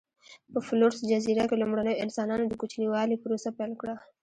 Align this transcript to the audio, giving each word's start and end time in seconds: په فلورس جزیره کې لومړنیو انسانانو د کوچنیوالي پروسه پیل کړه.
په 0.51 0.59
فلورس 0.67 0.99
جزیره 1.11 1.43
کې 1.49 1.55
لومړنیو 1.61 2.01
انسانانو 2.03 2.43
د 2.47 2.53
کوچنیوالي 2.61 3.15
پروسه 3.23 3.49
پیل 3.57 3.71
کړه. 3.81 3.95